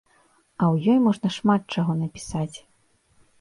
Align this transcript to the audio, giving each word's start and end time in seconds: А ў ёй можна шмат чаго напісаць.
А 0.61 0.69
ў 0.73 0.95
ёй 0.95 0.99
можна 1.07 1.31
шмат 1.37 1.61
чаго 1.77 1.93
напісаць. 2.01 2.57